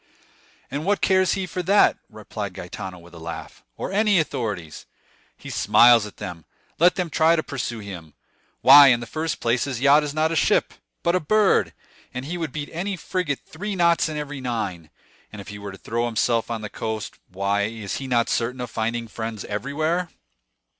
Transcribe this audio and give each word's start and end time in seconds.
"And 0.71 0.83
what 0.83 0.99
cares 0.99 1.33
he 1.33 1.45
for 1.45 1.61
that," 1.61 1.95
replied 2.09 2.55
Gaetano 2.55 2.97
with 2.97 3.13
a 3.13 3.19
laugh, 3.19 3.63
"or 3.77 3.91
any 3.91 4.17
authorities? 4.17 4.87
He 5.37 5.51
smiles 5.51 6.07
at 6.07 6.17
them. 6.17 6.45
Let 6.79 6.95
them 6.95 7.11
try 7.11 7.35
to 7.35 7.43
pursue 7.43 7.77
him! 7.77 8.15
Why, 8.61 8.87
in 8.87 8.99
the 8.99 9.05
first 9.05 9.39
place, 9.39 9.65
his 9.65 9.79
yacht 9.79 10.01
is 10.01 10.11
not 10.11 10.31
a 10.31 10.35
ship, 10.35 10.73
but 11.03 11.13
a 11.13 11.19
bird, 11.19 11.71
and 12.15 12.25
he 12.25 12.35
would 12.35 12.51
beat 12.51 12.69
any 12.73 12.95
frigate 12.95 13.41
three 13.45 13.75
knots 13.75 14.09
in 14.09 14.17
every 14.17 14.41
nine; 14.41 14.89
and 15.31 15.39
if 15.39 15.49
he 15.49 15.59
were 15.59 15.71
to 15.71 15.77
throw 15.77 16.07
himself 16.07 16.49
on 16.49 16.61
the 16.61 16.69
coast, 16.71 17.19
why, 17.27 17.65
is 17.65 17.97
he 17.97 18.07
not 18.07 18.27
certain 18.27 18.59
of 18.61 18.71
finding 18.71 19.07
friends 19.07 19.45
everywhere?" 19.45 20.09